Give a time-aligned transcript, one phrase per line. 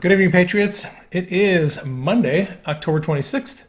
[0.00, 0.86] Good evening, Patriots.
[1.12, 3.64] It is Monday, October 26th.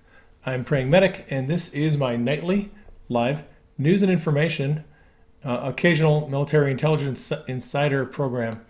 [0.45, 2.71] I'm Praying Medic, and this is my nightly
[3.09, 3.43] live
[3.77, 4.85] news and information,
[5.43, 8.65] uh, occasional military intelligence insider program,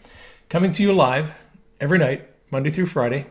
[0.50, 1.36] coming to you live
[1.80, 3.28] every night, Monday through Friday,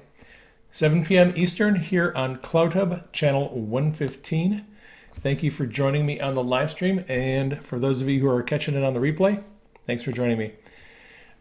[0.70, 1.32] 7 p.m.
[1.34, 4.64] Eastern, here on CloutHub channel 115.
[5.12, 8.28] Thank you for joining me on the live stream, and for those of you who
[8.28, 9.42] are catching it on the replay,
[9.86, 10.52] thanks for joining me.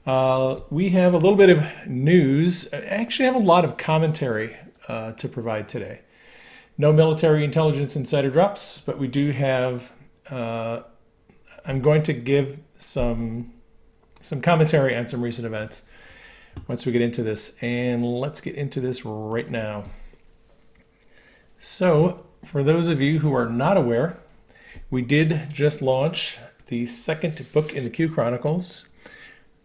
[0.10, 2.68] Uh, we have a little bit of news.
[2.74, 6.00] I actually have a lot of commentary uh, to provide today.
[6.80, 9.94] No military intelligence insider drops, but we do have.
[10.28, 10.82] Uh,
[11.64, 13.54] I'm going to give some
[14.20, 15.84] some commentary on some recent events
[16.68, 19.84] once we get into this, and let's get into this right now.
[21.60, 24.18] So, for those of you who are not aware,
[24.90, 28.89] we did just launch the second book in the Q Chronicles.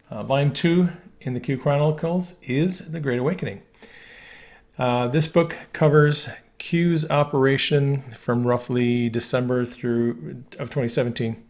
[0.09, 0.89] Uh, volume two
[1.21, 3.63] in the Q Chronicles is The Great Awakening.
[4.77, 11.43] Uh, this book covers Q's operation from roughly December through of 2017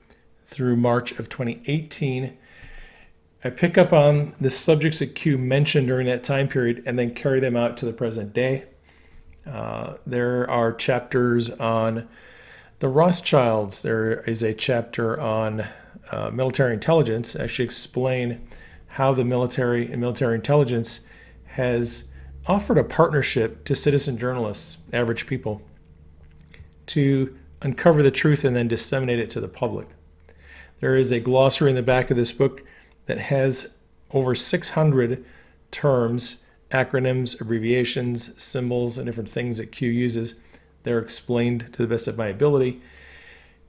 [0.45, 2.37] through March of 2018.
[3.43, 7.13] I pick up on the subjects that Q mentioned during that time period and then
[7.13, 8.63] carry them out to the present day.
[9.45, 12.07] Uh, there are chapters on
[12.79, 13.81] the Rothschilds.
[13.81, 15.65] There is a chapter on
[16.11, 18.47] uh, military intelligence actually explain
[18.87, 21.01] how the military and military intelligence
[21.45, 22.09] has
[22.47, 25.61] offered a partnership to citizen journalists, average people,
[26.87, 29.87] to uncover the truth and then disseminate it to the public.
[30.79, 32.63] There is a glossary in the back of this book
[33.05, 33.75] that has
[34.11, 35.25] over 600
[35.71, 40.35] terms, acronyms, abbreviations, symbols, and different things that Q uses.
[40.83, 42.81] They're explained to the best of my ability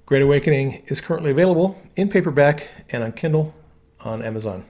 [0.06, 3.52] Great Awakening is currently available in paperback and on Kindle
[3.98, 4.64] on Amazon.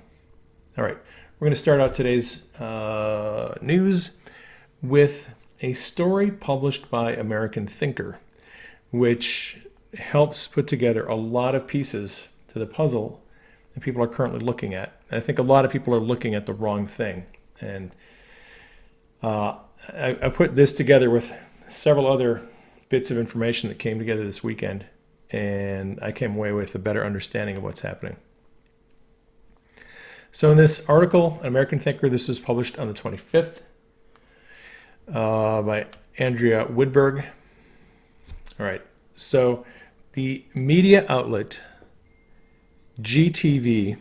[0.79, 0.97] All right,
[1.39, 4.17] we're going to start out today's uh, news
[4.81, 8.19] with a story published by American Thinker,
[8.91, 9.61] which
[9.93, 13.23] helps put together a lot of pieces to the puzzle
[13.75, 14.99] that people are currently looking at.
[15.11, 17.27] And I think a lot of people are looking at the wrong thing.
[17.61, 17.91] And
[19.23, 19.57] uh,
[19.93, 21.31] I, I put this together with
[21.69, 22.41] several other
[22.89, 24.87] bits of information that came together this weekend
[25.31, 28.17] and I came away with a better understanding of what's happening.
[30.33, 33.61] So, in this article, American Thinker, this was published on the 25th
[35.09, 35.87] uh, by
[36.19, 37.25] Andrea Widburg.
[38.61, 38.83] All right,
[39.15, 39.65] so
[40.13, 41.63] the media outlet
[43.01, 43.99] GTV,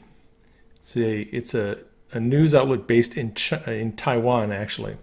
[0.75, 1.80] it's a, it's a,
[2.12, 3.34] a news outlet based in,
[3.68, 4.97] in Taiwan, actually,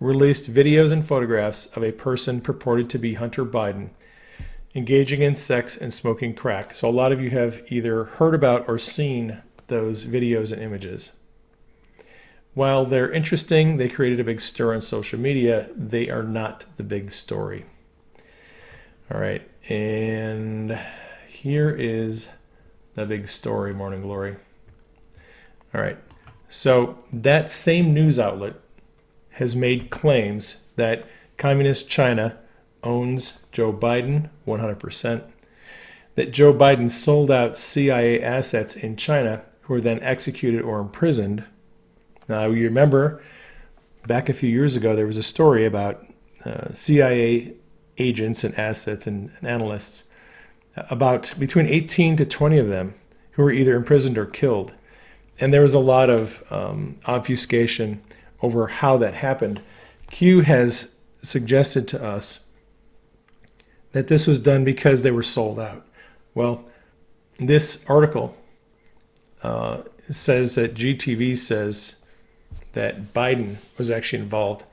[0.00, 3.90] released videos and photographs of a person purported to be Hunter Biden
[4.74, 6.74] engaging in sex and smoking crack.
[6.74, 11.14] So a lot of you have either heard about or seen those videos and images.
[12.54, 15.70] While they're interesting, they created a big stir on social media.
[15.74, 17.64] They are not the big story.
[19.10, 20.78] All right, and
[21.28, 22.30] here is
[22.94, 24.36] the big story, Morning Glory.
[25.74, 25.98] All right,
[26.48, 28.54] so that same news outlet
[29.32, 31.06] has made claims that
[31.38, 32.38] communist China
[32.82, 35.22] owns Joe Biden 100%,
[36.14, 41.44] that Joe Biden sold out CIA assets in China who were then executed or imprisoned.
[42.28, 43.22] Now, you remember
[44.06, 46.06] back a few years ago, there was a story about
[46.44, 47.54] uh, CIA
[47.98, 50.04] agents and assets and, and analysts,
[50.76, 52.94] about between 18 to 20 of them
[53.32, 54.74] who were either imprisoned or killed.
[55.38, 58.02] And there was a lot of um, obfuscation
[58.42, 59.60] over how that happened.
[60.10, 62.46] Q has suggested to us
[63.92, 65.86] that this was done because they were sold out.
[66.34, 66.64] Well,
[67.38, 68.36] this article
[69.42, 71.96] uh, says that GTV says
[72.72, 74.64] that Biden was actually involved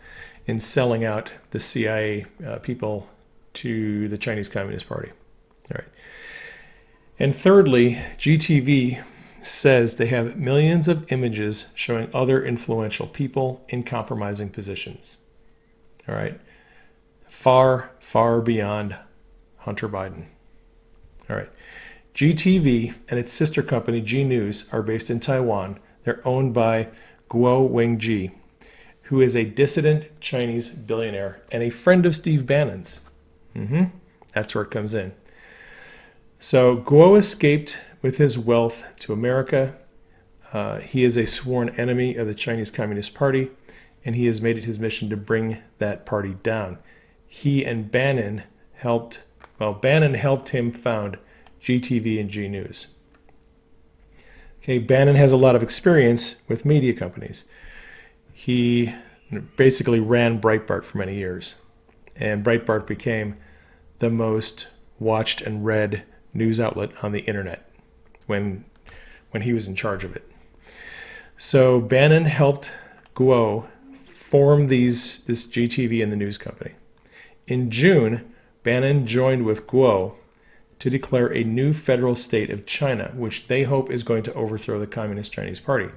[0.45, 3.09] in selling out the CIA uh, people
[3.53, 5.11] to the Chinese Communist Party.
[5.71, 5.87] All right.
[7.19, 9.03] And thirdly, GTV
[9.41, 15.17] says they have millions of images showing other influential people in compromising positions.
[16.07, 16.39] All right.
[17.27, 18.95] Far, far beyond
[19.59, 20.25] Hunter Biden.
[21.29, 21.49] All right.
[22.15, 25.79] GTV and its sister company G News are based in Taiwan.
[26.03, 26.89] They're owned by
[27.29, 28.31] Guo Wengui,
[29.03, 33.01] who is a dissident Chinese billionaire and a friend of Steve Bannon's.
[33.55, 33.85] Mm-hmm.
[34.33, 35.13] That's where it comes in.
[36.39, 39.75] So Guo escaped with his wealth to America.
[40.51, 43.51] Uh, he is a sworn enemy of the Chinese Communist Party,
[44.03, 46.79] and he has made it his mission to bring that party down.
[47.27, 49.23] He and Bannon helped
[49.59, 51.17] well, Bannon helped him found
[51.61, 52.87] GTV and G News.
[54.61, 57.45] Okay, Bannon has a lot of experience with media companies.
[58.33, 58.93] he
[59.55, 61.55] basically ran Breitbart for many years.
[62.15, 63.35] And Breitbart became
[63.99, 64.67] the most
[64.97, 66.03] watched and read
[66.33, 67.69] news outlet on the internet
[68.27, 68.65] when
[69.31, 70.29] when he was in charge of it.
[71.37, 72.73] So Bannon helped
[73.15, 76.73] Guo form these this GTV and the news company.
[77.47, 78.33] In June,
[78.63, 80.13] Bannon joined with Guo
[80.79, 84.79] to declare a new federal state of China, which they hope is going to overthrow
[84.79, 85.89] the Communist Chinese Party.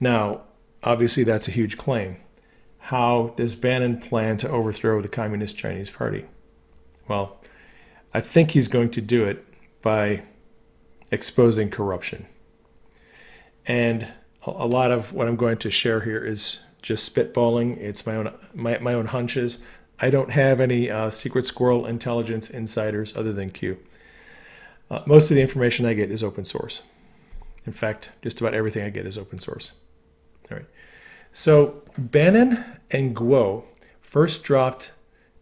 [0.00, 0.42] Now,
[0.82, 2.16] obviously, that's a huge claim.
[2.78, 6.26] How does Bannon plan to overthrow the Communist Chinese Party?
[7.08, 7.40] Well,
[8.12, 9.44] I think he's going to do it
[9.82, 10.22] by
[11.10, 12.26] exposing corruption.
[13.66, 14.08] And
[14.46, 17.78] a lot of what I'm going to share here is just spitballing.
[17.78, 19.62] It's my own my, my own hunches.
[20.00, 23.78] I don't have any uh, secret squirrel intelligence insiders other than Q.
[24.90, 26.82] Uh, most of the information I get is open source.
[27.66, 29.72] In fact, just about everything I get is open source.
[30.50, 30.66] All right.
[31.32, 33.64] So Bannon and Guo
[34.00, 34.92] first dropped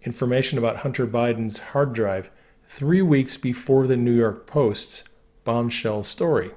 [0.03, 2.31] information about Hunter Biden's hard drive
[2.67, 5.05] three weeks before the New York Post's
[5.45, 6.53] bombshell story.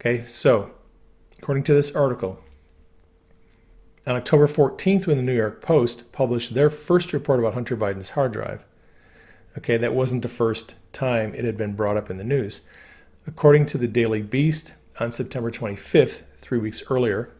[0.00, 0.74] Okay, so
[1.38, 2.40] according to this article,
[4.06, 8.10] on October 14th, when the New York Post published their first report about Hunter Biden's
[8.10, 8.64] hard drive,
[9.56, 12.66] okay, that wasn't the first time it had been brought up in the news.
[13.26, 17.30] According to the Daily Beast, on September 25th, three weeks earlier,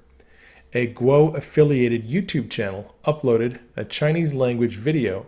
[0.72, 5.26] a Guo affiliated YouTube channel uploaded a Chinese language video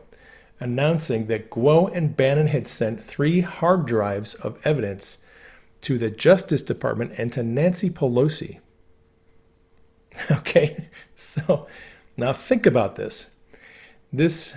[0.58, 5.19] announcing that Guo and Bannon had sent three hard drives of evidence
[5.82, 8.58] to the Justice Department and to Nancy Pelosi.
[10.31, 11.66] Okay, so
[12.16, 13.37] now think about this.
[14.12, 14.56] This,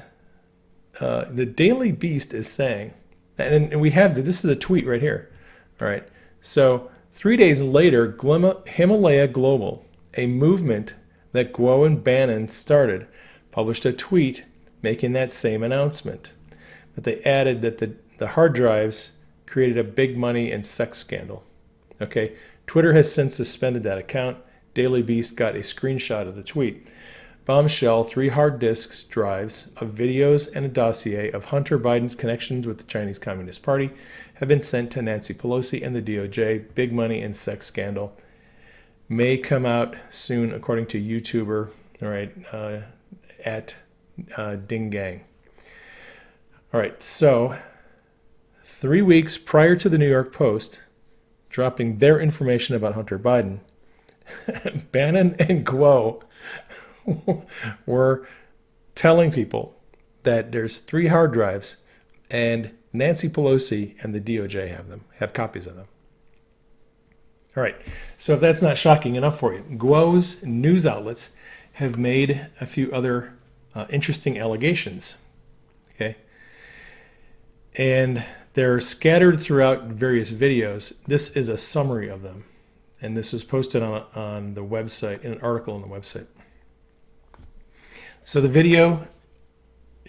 [1.00, 2.94] uh, the Daily Beast is saying,
[3.38, 5.32] and, and we have this is a tweet right here.
[5.80, 6.08] All right,
[6.42, 8.16] so three days later,
[8.68, 10.96] Himalaya Global, a movement
[11.32, 13.08] that Guo and Bannon started,
[13.52, 14.44] published a tweet
[14.82, 16.34] making that same announcement.
[16.96, 21.44] But they added that the, the hard drives created a big money and sex scandal.
[22.02, 22.36] Okay,
[22.68, 24.38] Twitter has since suspended that account.
[24.78, 26.86] Daily Beast got a screenshot of the tweet.
[27.46, 32.78] Bombshell, three hard disks drives of videos and a dossier of Hunter Biden's connections with
[32.78, 33.90] the Chinese Communist Party
[34.36, 36.76] have been sent to Nancy Pelosi and the DOJ.
[36.76, 38.16] Big money and sex scandal
[39.10, 41.72] may come out soon, according to YouTuber,
[42.04, 42.82] all right, uh,
[43.44, 43.78] at
[44.36, 45.24] uh, Ding Gang.
[46.72, 47.58] All right, so
[48.64, 50.84] three weeks prior to the New York Post
[51.50, 53.62] dropping their information about Hunter Biden,
[54.92, 56.22] Bannon and Guo
[57.86, 58.28] were
[58.96, 59.76] telling people
[60.24, 61.84] that there's three hard drives
[62.30, 65.88] and Nancy Pelosi and the DOJ have them, have copies of them.
[67.56, 67.76] All right,
[68.18, 71.32] so if that's not shocking enough for you, Guo's news outlets
[71.74, 73.34] have made a few other
[73.74, 75.22] uh, interesting allegations.
[75.96, 76.18] Okay,
[77.76, 81.02] and they're scattered throughout various videos.
[81.06, 82.44] This is a summary of them.
[83.02, 86.28] And this is posted on, on the website, in an article on the website.
[88.24, 89.08] So the video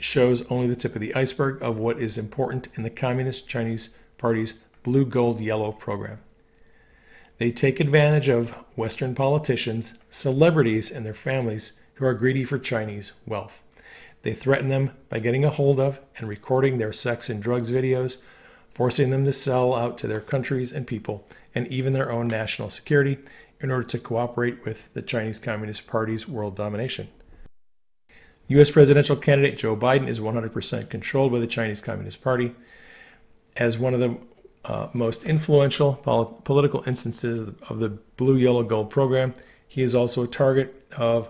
[0.01, 3.95] shows only the tip of the iceberg of what is important in the Communist Chinese
[4.17, 6.21] Party's blue, gold, yellow program.
[7.39, 13.13] They take advantage of Western politicians, celebrities, and their families who are greedy for Chinese
[13.27, 13.63] wealth.
[14.23, 18.21] They threaten them by getting a hold of and recording their sex and drugs videos,
[18.79, 22.71] forcing them to sell out to their countries and people, and even their own national
[22.71, 23.19] security,
[23.61, 27.09] in order to cooperate with the Chinese Communist Party's world domination.
[28.47, 28.71] U.S.
[28.71, 32.55] presidential candidate Joe Biden is 100% controlled by the Chinese Communist Party.
[33.57, 34.17] As one of the
[34.65, 39.35] uh, most influential pol- political instances of the blue, yellow, gold program,
[39.67, 41.29] he is also a target of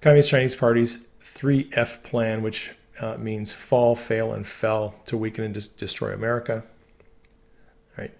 [0.00, 5.54] Communist Chinese Party's 3F plan, which uh, means fall, fail, and fell to weaken and
[5.54, 6.64] dis- destroy America.
[7.96, 8.12] Right.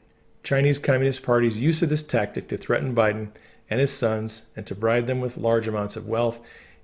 [0.43, 3.31] Chinese Communist Party's use of this tactic to threaten Biden
[3.69, 6.41] and his sons and to bribe them with large amounts of wealth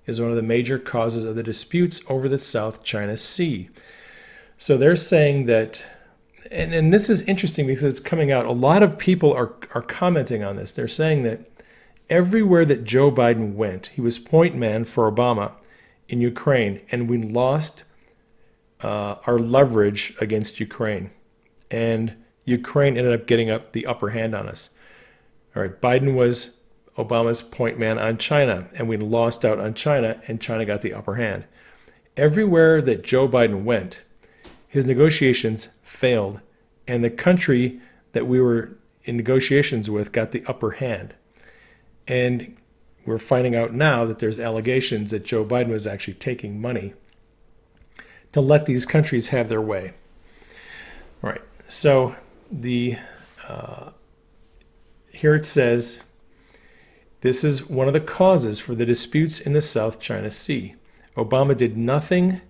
[0.07, 3.69] is one of the major causes of the disputes over the South China Sea.
[4.57, 5.85] So they're saying that,
[6.51, 8.47] and, and this is interesting because it's coming out.
[8.47, 10.73] A lot of people are, are commenting on this.
[10.73, 11.41] They're saying that
[12.11, 15.53] everywhere that Joe Biden went, he was point man for Obama
[16.09, 17.85] in Ukraine, and we lost
[18.83, 21.11] uh, our leverage against Ukraine,
[21.71, 24.71] and Ukraine ended up getting up the upper hand on us.
[25.55, 26.59] All right, Biden was
[26.97, 30.95] Obama's point man on China, and we lost out on China, and China got the
[30.95, 31.45] upper hand.
[32.17, 34.05] Everywhere that Joe Biden went,
[34.69, 36.41] his negotiations failed,
[36.87, 37.81] and the country
[38.13, 41.15] that we were in negotiations with got the upper hand.
[42.07, 42.57] And
[43.05, 46.95] we're finding out now that there's allegations that Joe Biden was actually taking money
[48.33, 49.93] to let these countries have their way.
[51.23, 51.43] All right.
[51.69, 52.17] So
[52.51, 52.97] the
[53.49, 53.91] uh,
[55.11, 56.03] here it says
[57.21, 60.75] this is one of the causes for the disputes in the South China Sea.
[61.17, 62.41] Obama did nothing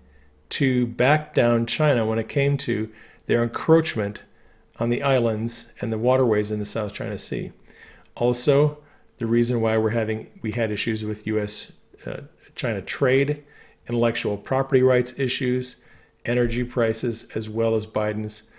[0.49, 2.91] to back down China when it came to
[3.25, 4.21] their encroachment
[4.79, 7.51] on the islands and the waterways in the South China Sea.
[8.15, 8.77] Also,
[9.23, 11.71] the reason why we're having we had issues with U.S.
[12.05, 12.23] Uh,
[12.55, 13.41] China trade,
[13.87, 15.81] intellectual property rights issues,
[16.25, 18.51] energy prices, as well as Biden's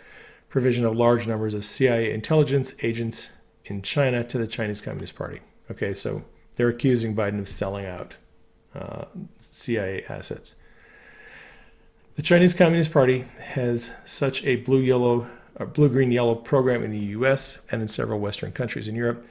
[0.48, 3.32] provision of large numbers of CIA intelligence agents
[3.66, 5.40] in China to the Chinese Communist Party.
[5.70, 6.24] Okay, so
[6.56, 8.14] they're accusing Biden of selling out
[8.74, 9.04] uh,
[9.38, 10.54] CIA assets.
[12.14, 15.26] The Chinese Communist Party has such a blue yellow,
[15.74, 17.66] blue green yellow program in the U.S.
[17.70, 19.26] and in several Western countries in Europe,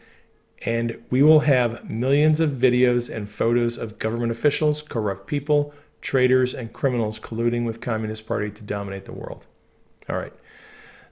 [0.65, 6.53] and we will have millions of videos and photos of government officials, corrupt people, traitors,
[6.53, 9.45] and criminals colluding with Communist Party to dominate the world.
[10.09, 10.33] All right.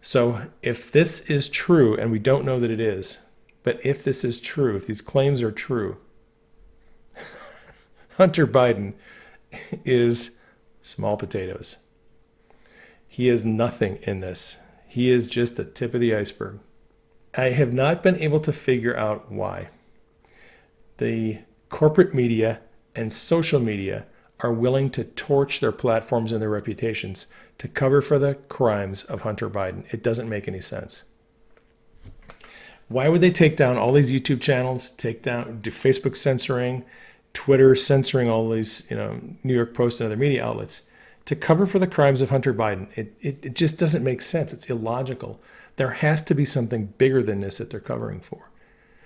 [0.02, 3.20] So if this is true, and we don't know that it is,
[3.64, 5.98] but if this is true, if these claims are true,
[8.18, 8.94] Hunter Biden
[9.86, 10.40] is
[10.82, 11.78] small potatoes.
[13.08, 14.58] He is nothing in this.
[14.88, 16.60] He is just the tip of the iceberg.
[17.36, 19.70] I have not been able to figure out why.
[20.98, 22.62] The corporate media
[22.96, 24.06] and social media
[24.42, 29.22] are willing to torch their platforms and their reputations to cover for the crimes of
[29.22, 29.84] Hunter Biden.
[29.94, 31.06] It doesn't make any sense.
[32.88, 36.84] Why would they take down all these YouTube channels, take down do Facebook censoring,
[37.34, 40.88] Twitter censoring all these, you know, New York Post and other media outlets
[41.26, 42.88] to cover for the crimes of Hunter Biden?
[42.96, 44.54] It, it, it just doesn't make sense.
[44.54, 45.42] It's illogical.
[45.76, 48.50] There has to be something bigger than this that they're covering for.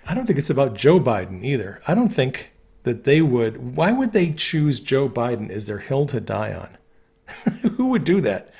[0.06, 1.82] I don't think it's about Joe Biden either.
[1.86, 2.52] I don't think
[2.84, 3.76] that they would.
[3.76, 7.52] Why would they choose Joe Biden as their hill to die on?
[7.76, 8.52] Who would do that?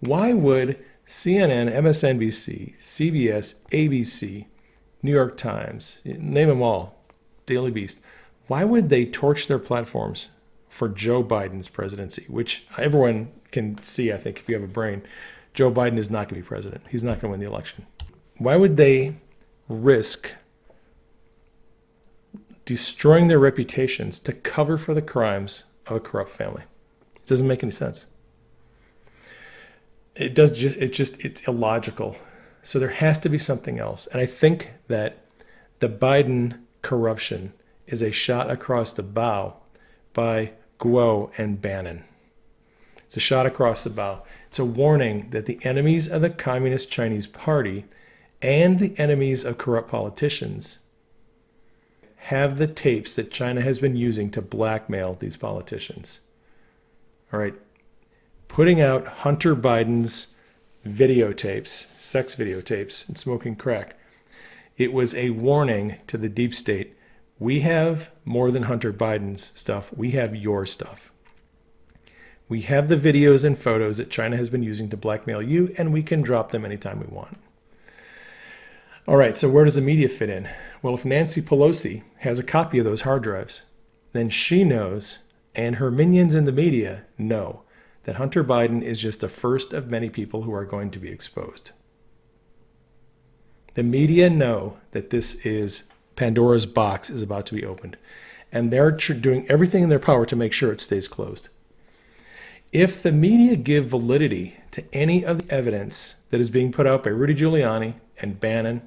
[0.00, 4.46] Why would CNN, MSNBC, CBS, ABC,
[5.02, 7.04] New York Times, name them all,
[7.46, 8.00] Daily Beast,
[8.46, 10.30] why would they torch their platforms
[10.74, 15.02] for Joe Biden's presidency, which everyone can see, I think, if you have a brain?
[15.52, 16.88] Joe Biden is not going to be president.
[16.90, 17.86] He's not going to win the election.
[18.38, 19.14] Why would they
[19.68, 20.32] risk
[22.64, 26.64] destroying their reputations to cover for the crimes of a corrupt family?
[27.14, 28.06] It doesn't make any sense.
[30.16, 32.16] It does just it just it's illogical.
[32.64, 34.08] So there has to be something else.
[34.08, 35.18] And I think that
[35.78, 37.52] the Biden corruption
[37.86, 39.58] is a shot across the bow
[40.12, 42.04] by Guo and Bannon.
[42.98, 44.22] It's a shot across the bow.
[44.48, 47.84] It's a warning that the enemies of the Communist Chinese Party
[48.42, 50.80] and the enemies of corrupt politicians
[52.16, 56.22] have the tapes that China has been using to blackmail these politicians.
[57.32, 57.54] All right.
[58.48, 60.34] Putting out Hunter Biden's
[60.86, 61.68] videotapes,
[62.00, 63.96] sex videotapes, and smoking crack.
[64.76, 66.96] It was a warning to the deep state.
[67.44, 69.92] We have more than Hunter Biden's stuff.
[69.94, 71.12] We have your stuff.
[72.48, 75.92] We have the videos and photos that China has been using to blackmail you, and
[75.92, 77.36] we can drop them anytime we want.
[79.06, 80.48] All right, so where does the media fit in?
[80.80, 83.64] Well, if Nancy Pelosi has a copy of those hard drives,
[84.14, 85.18] then she knows,
[85.54, 87.64] and her minions in the media know,
[88.04, 91.10] that Hunter Biden is just the first of many people who are going to be
[91.10, 91.72] exposed.
[93.74, 97.96] The media know that this is Pandora's box is about to be opened,
[98.52, 101.48] and they're doing everything in their power to make sure it stays closed.
[102.72, 107.04] If the media give validity to any of the evidence that is being put out
[107.04, 108.82] by Rudy Giuliani and Bannon,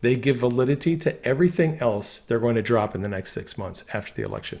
[0.00, 3.84] they give validity to everything else they're going to drop in the next six months
[3.92, 4.60] after the election.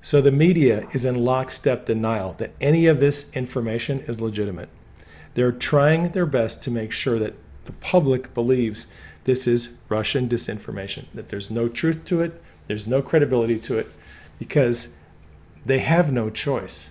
[0.00, 4.68] So the media is in lockstep denial that any of this information is legitimate.
[5.34, 8.88] They're trying their best to make sure that the public believes
[9.24, 13.88] this is Russian disinformation, that there's no truth to it, there's no credibility to it,
[14.38, 14.94] because
[15.64, 16.90] they have no choice.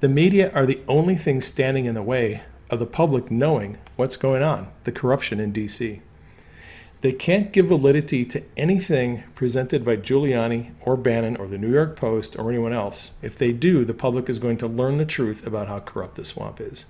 [0.00, 4.16] The media are the only thing standing in the way of the public knowing what's
[4.16, 6.00] going on, the corruption in DC.
[7.00, 11.96] They can't give validity to anything presented by Giuliani or Bannon or the New York
[11.96, 13.14] Post or anyone else.
[13.22, 16.24] If they do, the public is going to learn the truth about how corrupt the
[16.24, 16.86] swamp is.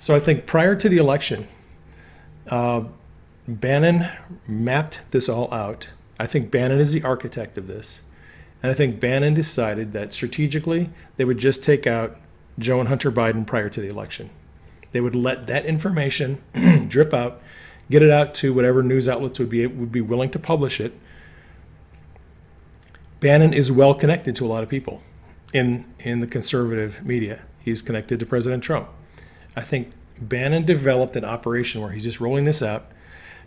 [0.00, 1.46] So I think prior to the election,
[2.48, 2.84] uh,
[3.46, 4.08] Bannon
[4.48, 5.90] mapped this all out.
[6.18, 8.00] I think Bannon is the architect of this.
[8.62, 12.16] And I think Bannon decided that strategically they would just take out
[12.58, 14.30] Joe and Hunter Biden prior to the election.
[14.92, 16.40] They would let that information
[16.88, 17.42] drip out,
[17.90, 20.94] get it out to whatever news outlets would be would be willing to publish it.
[23.20, 25.02] Bannon is well connected to a lot of people
[25.52, 27.42] in in the conservative media.
[27.60, 28.88] He's connected to President Trump.
[29.56, 32.86] I think Bannon developed an operation where he's just rolling this out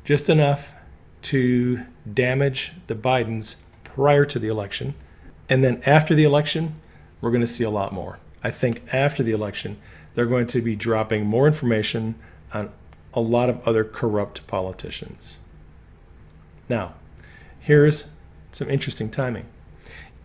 [0.04, 0.74] just enough
[1.24, 4.96] to damage the Bidens prior to the election.
[5.50, 6.76] And then after the election,
[7.22, 8.20] we're going to see a lot more.
[8.44, 9.78] I think after the election,
[10.14, 12.16] they're going to be dropping more information
[12.54, 12.72] on
[13.14, 15.38] a lot of other corrupt politicians.
[16.68, 16.96] Now,
[17.60, 18.12] here's
[18.52, 19.46] some interesting timing.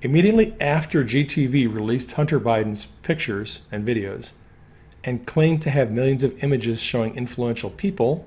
[0.02, 4.32] Immediately after GTV released Hunter Biden's pictures and videos
[5.04, 8.26] and claimed to have millions of images showing influential people,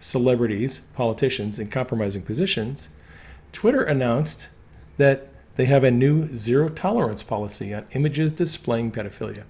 [0.00, 2.88] celebrities, politicians in compromising positions,
[3.52, 4.48] Twitter announced
[4.96, 9.44] that they have a new zero tolerance policy on images displaying pedophilia.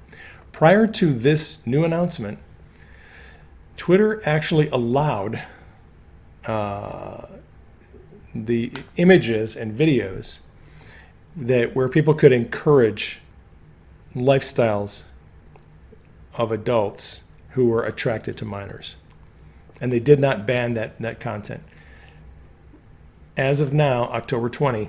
[0.53, 2.39] Prior to this new announcement,
[3.77, 5.43] Twitter actually allowed
[6.47, 7.27] uh,
[8.35, 10.41] the images and videos
[11.37, 13.21] that where people could encourage
[14.15, 15.05] lifestyles
[16.37, 18.97] of adults who were attracted to minors.
[19.81, 21.62] And they did not ban that, that content.
[23.37, 24.88] As of now, October 20,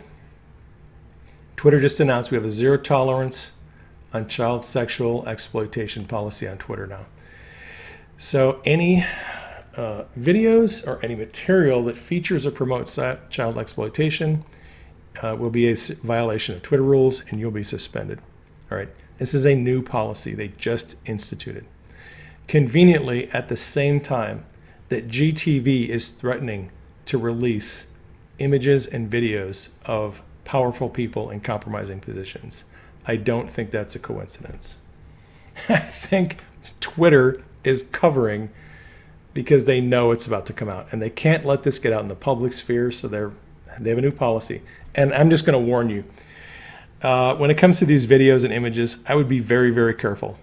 [1.55, 3.57] Twitter just announced we have a zero tolerance
[4.13, 7.05] on child sexual exploitation policy on Twitter now.
[8.17, 9.03] So any
[9.75, 12.95] uh, videos or any material that features or promotes
[13.29, 14.43] child exploitation
[15.21, 18.19] uh, will be a violation of Twitter rules and you'll be suspended.
[18.71, 18.89] All right.
[19.17, 21.65] This is a new policy they just instituted.
[22.47, 24.45] Conveniently, at the same time
[24.89, 26.71] that GTV is threatening
[27.05, 27.87] to release
[28.39, 32.63] images and videos of powerful people in compromising positions.
[33.05, 34.77] I don't think that's a coincidence.
[35.69, 36.37] I think
[36.79, 38.49] Twitter is covering
[39.33, 42.01] because they know it's about to come out and they can't let this get out
[42.01, 43.31] in the public sphere so they're
[43.79, 44.63] they have a new policy
[44.95, 46.03] and i'm just going to warn you
[47.01, 50.37] uh, when it comes to these videos and images i would be very very careful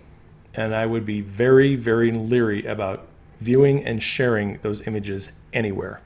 [0.54, 3.06] and i would be very very leery about
[3.40, 6.00] viewing and sharing those images anywhere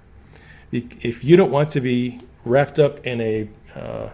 [0.71, 4.11] if you don't want to be wrapped up in a uh,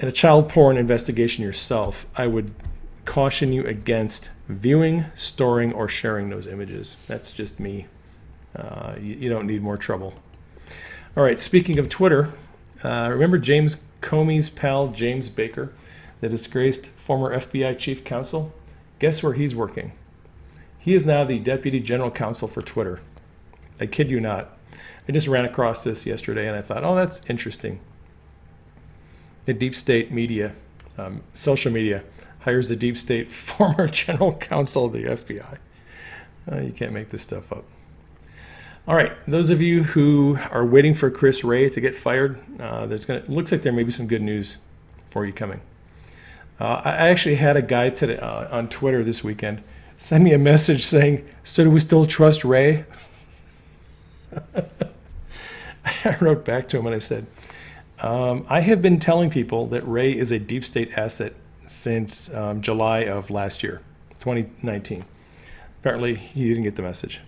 [0.00, 2.54] in a child porn investigation yourself i would
[3.04, 6.96] caution you against viewing, storing, or sharing those images.
[7.06, 7.86] That's just me.
[8.54, 10.14] Uh, you, you, don't need more trouble.
[11.16, 12.32] All right, speaking of Twitter,
[12.82, 15.72] uh, remember James Comey's pal, James Baker,
[16.20, 18.52] the disgraced former FBI chief counsel?
[18.98, 19.92] Guess where he's working?
[20.78, 23.00] He is now the deputy general counsel for Twitter.
[23.80, 24.58] I kid you not.
[25.08, 27.80] I just ran across this yesterday and I thought, oh, that's interesting.
[29.46, 30.52] The deep state media,
[30.98, 32.04] um, social media,
[32.40, 35.56] hires the deep state former general counsel of the FBI.
[36.52, 37.64] Uh, you can't make this stuff up.
[38.86, 42.84] All right, those of you who are waiting for Chris Wray to get fired, uh,
[42.84, 44.58] there's gonna looks like there may be some good news
[45.08, 45.62] for you coming.
[46.60, 49.62] Uh, I actually had a guy today uh, on Twitter this weekend
[49.96, 52.84] send me a message saying, "So do we still trust Wray?"
[54.54, 57.26] I wrote back to him and I said,
[58.00, 61.32] um, "I have been telling people that Wray is a deep state asset
[61.66, 63.80] since um, July of last year,
[64.20, 65.06] 2019.
[65.80, 67.22] Apparently, he didn't get the message.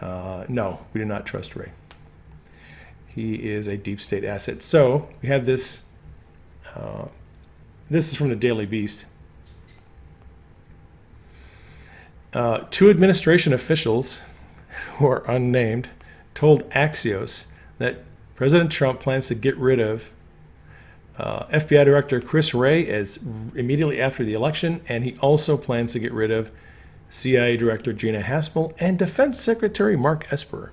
[0.00, 1.72] Uh, no, we do not trust Wray.
[3.06, 4.62] He is a deep state asset.
[4.62, 5.86] So we have this.
[6.74, 7.06] Uh,
[7.90, 9.06] this is from the Daily Beast.
[12.32, 14.20] Uh, two administration officials,
[14.96, 15.88] who are unnamed,
[16.34, 17.46] told Axios
[17.78, 18.04] that
[18.36, 20.10] President Trump plans to get rid of
[21.18, 23.18] uh, FBI Director Chris Wray is
[23.56, 26.52] immediately after the election, and he also plans to get rid of
[27.08, 30.72] CIA Director Gina Haspel and Defense Secretary Mark Esper.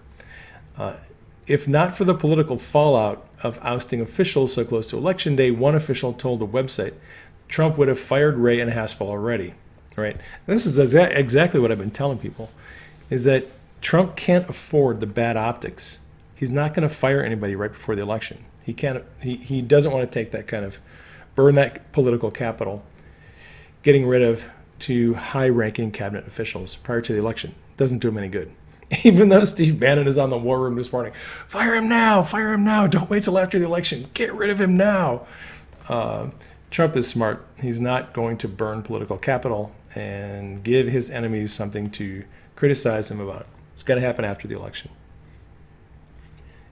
[0.77, 0.97] Uh,
[1.47, 5.75] if not for the political fallout of ousting officials so close to election day, one
[5.75, 6.93] official told the website
[7.47, 9.53] Trump would have fired Wray and Haspel already.
[9.95, 10.17] Right?
[10.45, 12.51] this is exactly what I've been telling people:
[13.09, 13.47] is that
[13.79, 15.99] Trump can't afford the bad optics.
[16.35, 18.43] He's not going to fire anybody right before the election.
[18.63, 19.05] He can't.
[19.21, 20.79] He, he doesn't want to take that kind of
[21.35, 22.83] burn that political capital,
[23.83, 28.27] getting rid of two high-ranking cabinet officials prior to the election doesn't do him any
[28.27, 28.51] good.
[29.03, 31.13] Even though Steve Bannon is on the war room this morning,
[31.47, 32.87] fire him now, fire him now.
[32.87, 34.09] Don't wait till after the election.
[34.13, 35.25] Get rid of him now.
[35.89, 36.29] Uh,
[36.71, 37.45] Trump is smart.
[37.61, 42.23] He's not going to burn political capital and give his enemies something to
[42.55, 43.47] criticize him about.
[43.73, 44.91] It's going to happen after the election.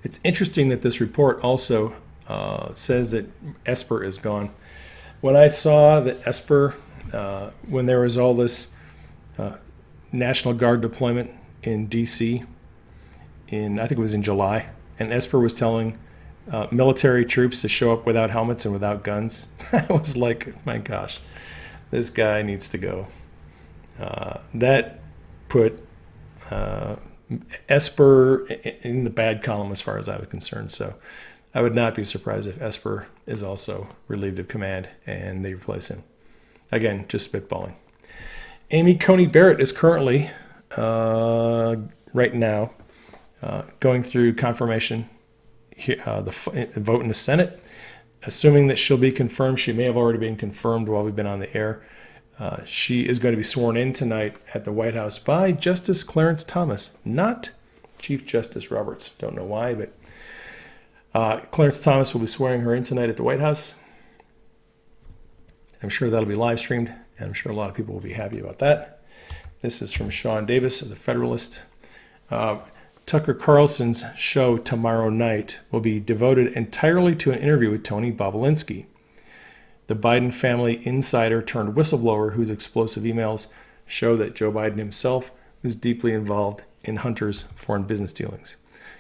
[0.04, 1.96] It's interesting that this report also
[2.28, 3.28] uh, says that
[3.66, 4.52] Esper is gone.
[5.22, 6.76] When I saw that Esper,
[7.12, 8.72] uh, when there was all this
[9.38, 9.58] uh,
[10.12, 11.32] National Guard deployment
[11.64, 12.44] in D.C.,
[13.48, 15.98] in I think it was in July, and Esper was telling
[16.52, 19.48] uh, military troops to show up without helmets and without guns.
[19.72, 21.20] I was like, my gosh,
[21.90, 23.08] this guy needs to go.
[24.00, 25.00] Uh, that
[25.48, 25.80] put
[26.50, 26.96] uh,
[27.70, 28.46] Esper
[28.82, 30.72] in the bad column as far as I was concerned.
[30.72, 30.96] So
[31.54, 35.90] I would not be surprised if Esper is also relieved of command and they replace
[35.90, 36.04] him.
[36.74, 37.76] Again, just spitballing.
[38.72, 40.32] Amy Coney Barrett is currently,
[40.76, 41.76] uh,
[42.14, 42.72] right now,
[43.44, 45.08] uh, going through confirmation,
[46.04, 47.64] uh, the, the vote in the Senate.
[48.24, 51.40] Assuming that she'll be confirmed, she may have already been confirmed while we've been on
[51.40, 51.86] the air.
[52.40, 56.04] Uh, she is going to be sworn in tonight at the White House by Justice
[56.04, 57.52] Clarence Thomas, not
[58.00, 59.10] Chief Justice Roberts.
[59.10, 59.94] Don't know why, but
[61.14, 63.76] uh, Clarence Thomas will be swearing her in tonight at the White House.
[65.84, 68.14] I'm sure that'll be live streamed, and I'm sure a lot of people will be
[68.14, 69.02] happy about that.
[69.62, 71.62] This is from Sean Davis of the Federalist.
[72.32, 72.60] Uh,
[73.06, 78.86] Tucker Carlson's show tomorrow night will be devoted entirely to an interview with Tony Bobulinski
[79.88, 83.52] the Biden family insider turned whistleblower whose explosive emails
[83.86, 88.56] show that Joe Biden himself was deeply involved in Hunter's foreign business dealings.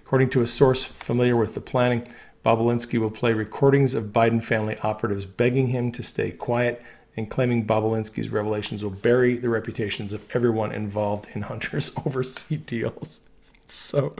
[0.05, 2.07] According to a source familiar with the planning,
[2.45, 6.83] Bobulinski will play recordings of Biden family operatives begging him to stay quiet
[7.15, 13.21] and claiming Bobulinski's revelations will bury the reputations of everyone involved in Hunter's overseas deals.
[13.67, 14.15] So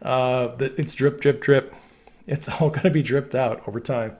[0.00, 1.74] uh, it's drip, drip, drip.
[2.26, 4.16] It's all going to be dripped out over time.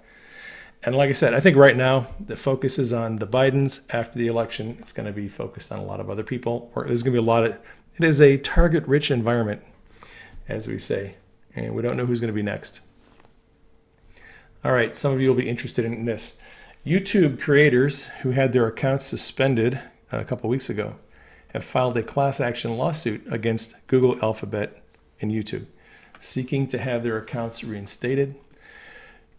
[0.85, 3.83] And like I said, I think right now the focus is on the Bidens.
[3.91, 6.71] After the election, it's going to be focused on a lot of other people.
[6.75, 7.57] Or there's going to be a lot of.
[7.97, 9.63] It is a target-rich environment,
[10.49, 11.15] as we say,
[11.55, 12.81] and we don't know who's going to be next.
[14.65, 16.39] All right, some of you will be interested in this.
[16.87, 19.81] YouTube creators who had their accounts suspended
[20.13, 20.95] a couple weeks ago
[21.49, 24.81] have filed a class action lawsuit against Google Alphabet
[25.21, 25.67] and YouTube,
[26.21, 28.37] seeking to have their accounts reinstated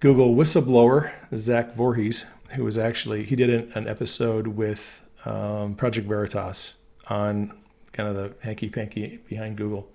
[0.01, 6.05] Google whistleblower Zach Vorhies, who was actually he did an, an episode with um, Project
[6.05, 6.73] Veritas
[7.07, 7.57] on
[7.93, 9.89] kind of the hanky panky behind Google.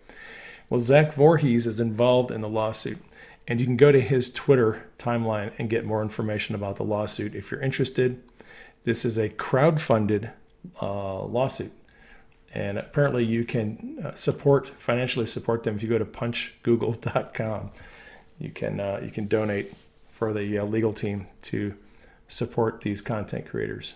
[0.71, 2.97] Well, Zach Vorhies is involved in the lawsuit,
[3.48, 7.34] and you can go to his Twitter timeline and get more information about the lawsuit
[7.34, 8.22] if you're interested.
[8.82, 10.30] This is a crowd-funded
[10.82, 11.72] uh, lawsuit,
[12.54, 17.70] and apparently you can uh, support financially support them if you go to punchgoogle.com.
[18.38, 19.74] You can uh, you can donate
[20.11, 21.74] for the uh, legal team to
[22.28, 23.94] support these content creators.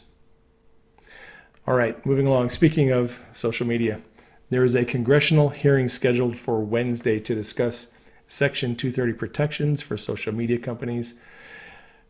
[1.67, 2.49] All right, moving along.
[2.49, 4.01] Speaking of social media,
[4.49, 7.93] there is a congressional hearing scheduled for Wednesday to discuss
[8.33, 11.21] Section 230 protections for social media companies.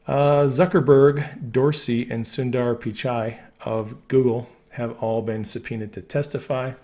[0.06, 6.74] Uh, Zuckerberg, Dorsey, and Sundar Pichai of Google have all been subpoenaed to testify.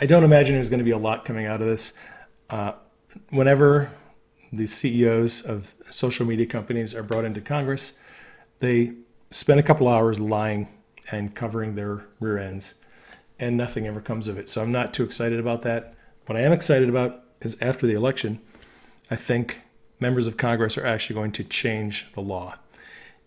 [0.00, 1.92] I don't imagine there's going to be a lot coming out of this.
[2.48, 2.72] Uh,
[3.28, 3.90] whenever
[4.50, 7.98] the CEOs of social media companies are brought into Congress,
[8.60, 8.94] they
[9.30, 10.68] spend a couple hours lying
[11.12, 12.76] and covering their rear ends,
[13.38, 14.48] and nothing ever comes of it.
[14.48, 15.94] So I'm not too excited about that.
[16.24, 18.40] What I am excited about is after the election,
[19.10, 19.60] I think
[20.00, 22.56] members of Congress are actually going to change the law.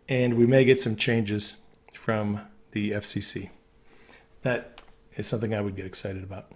[0.08, 1.58] And we may get some changes
[1.94, 2.42] from
[2.72, 3.50] the FCC.
[4.42, 4.82] That
[5.14, 6.52] is something I would get excited about.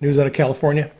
[0.00, 0.90] News out of California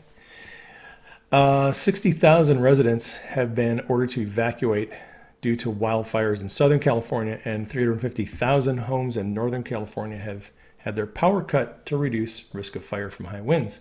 [1.31, 4.91] uh, 60,000 residents have been ordered to evacuate
[5.39, 11.07] due to wildfires in Southern California, and 350,000 homes in Northern California have had their
[11.07, 13.79] power cut to reduce risk of fire from high winds.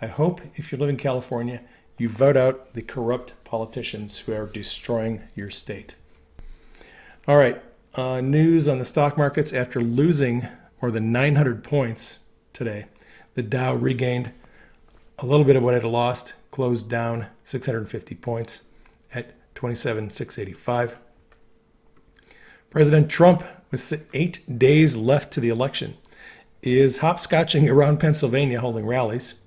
[0.00, 1.62] I hope if you live in California,
[1.96, 5.94] you vote out the corrupt politicians who are destroying your state.
[7.26, 7.62] All right,
[7.94, 10.46] uh, news on the stock markets after losing
[10.82, 12.18] more than 900 points
[12.52, 12.86] today.
[13.34, 14.32] The Dow regained
[15.18, 18.64] a little bit of what it had lost closed down 650 points
[19.14, 20.96] at 27,685.
[22.68, 25.96] President Trump, with eight days left to the election,
[26.62, 29.40] is hopscotching around Pennsylvania holding rallies.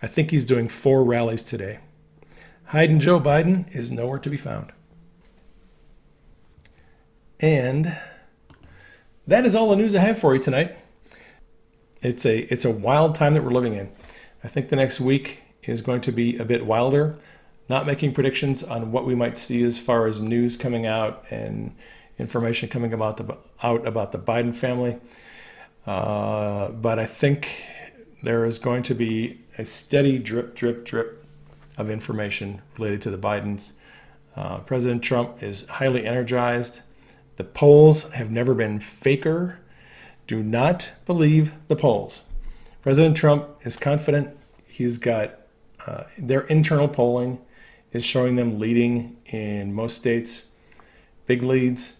[0.00, 1.80] I think he's doing four rallies today.
[2.66, 4.72] Hiding Joe Biden is nowhere to be found.
[7.40, 7.96] And
[9.26, 10.76] that is all the news I have for you tonight.
[12.02, 13.90] It's a it's a wild time that we're living in.
[14.44, 17.16] I think the next week is going to be a bit wilder.
[17.68, 21.76] Not making predictions on what we might see as far as news coming out and
[22.18, 24.98] information coming about the, out about the Biden family.
[25.86, 27.66] Uh, but I think
[28.22, 31.24] there is going to be a steady drip, drip, drip
[31.76, 33.72] of information related to the Bidens.
[34.34, 36.80] Uh, President Trump is highly energized.
[37.36, 39.58] The polls have never been faker.
[40.26, 42.26] Do not believe the polls.
[42.82, 44.38] President Trump is confident
[44.78, 45.40] He's got
[45.88, 47.40] uh, their internal polling
[47.90, 50.46] is showing them leading in most states,
[51.26, 51.98] big leads.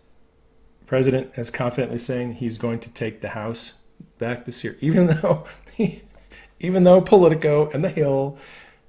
[0.86, 3.80] President is confidently saying he's going to take the House
[4.18, 5.44] back this year, even though
[6.60, 8.38] even though Politico and The Hill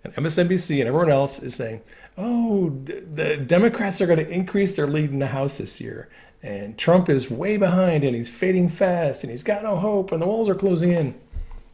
[0.03, 1.81] and MSNBC and everyone else is saying,
[2.17, 6.09] "Oh, the Democrats are going to increase their lead in the House this year."
[6.41, 10.21] And Trump is way behind and he's fading fast and he's got no hope and
[10.21, 11.15] the walls are closing in.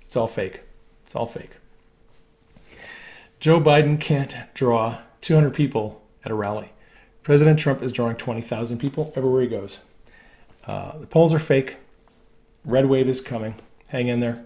[0.02, 0.62] It's all fake.
[1.06, 1.52] It's all fake.
[3.40, 6.72] Joe Biden can't draw 200 people at a rally.
[7.22, 9.86] President Trump is drawing 20,000 people everywhere he goes.
[10.66, 11.78] Uh, the polls are fake.
[12.64, 13.56] Red wave is coming.
[13.90, 14.46] Hang in there.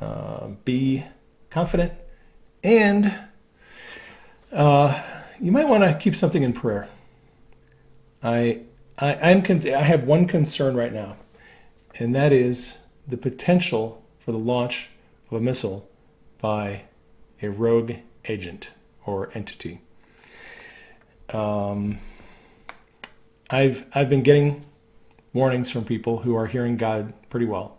[0.00, 1.04] Uh, be
[1.50, 1.92] confident.
[2.62, 3.14] And
[4.52, 5.02] uh,
[5.40, 6.88] you might want to keep something in prayer.
[8.22, 8.62] I,
[8.98, 11.16] I, I'm con- I have one concern right now,
[11.98, 14.88] and that is the potential for the launch
[15.30, 15.88] of a missile
[16.40, 16.82] by
[17.42, 17.92] a rogue
[18.24, 18.70] agent
[19.04, 19.80] or entity.
[21.30, 21.98] Um,
[23.50, 24.64] I've I've been getting
[25.32, 27.75] warnings from people who are hearing God pretty well,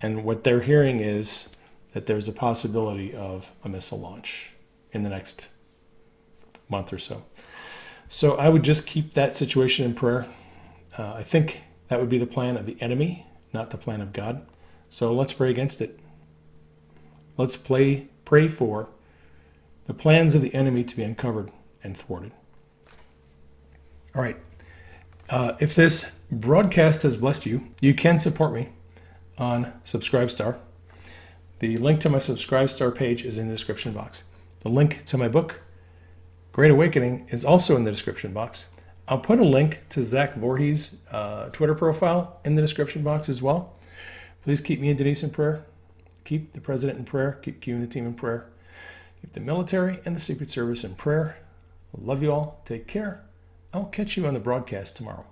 [0.00, 1.48] and what they're hearing is
[1.92, 4.50] that there's a possibility of a missile launch
[4.92, 5.48] in the next
[6.68, 7.24] month or so.
[8.08, 10.26] So I would just keep that situation in prayer.
[10.96, 14.12] Uh, I think that would be the plan of the enemy, not the plan of
[14.12, 14.46] God.
[14.90, 15.98] So let's pray against it.
[17.36, 18.88] Let's play, pray for
[19.86, 21.50] the plans of the enemy to be uncovered
[21.82, 22.32] and thwarted.
[24.14, 24.36] All right.
[25.30, 28.70] Uh, if this broadcast has blessed you, you can support me
[29.38, 30.58] on Subscribestar.
[31.60, 34.24] The link to my Subscribestar page is in the description box.
[34.60, 35.60] The link to my book,
[36.52, 38.70] Great Awakening, is also in the description box.
[39.06, 43.40] I'll put a link to Zach Vorhies' uh, Twitter profile in the description box as
[43.40, 43.74] well.
[44.42, 45.64] Please keep me and Denise in prayer.
[46.24, 47.38] Keep the president in prayer.
[47.42, 48.50] Keep Q and the team in prayer.
[49.20, 51.38] Keep the military and the Secret Service in prayer.
[51.96, 52.60] Love you all.
[52.64, 53.22] Take care.
[53.72, 55.24] I'll catch you on the broadcast tomorrow.